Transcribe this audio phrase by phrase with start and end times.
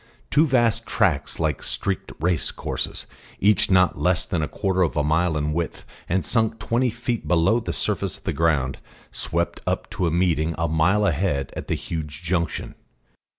[0.31, 3.05] Two vast tracks like streaked race courses,
[3.39, 7.27] each not less than a quarter of a mile in width, and sunk twenty feet
[7.27, 8.79] below the surface of the ground,
[9.11, 12.73] swept up to a meeting a mile ahead at the huge junction.